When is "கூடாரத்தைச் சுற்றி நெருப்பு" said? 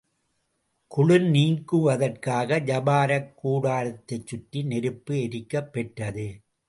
3.43-5.21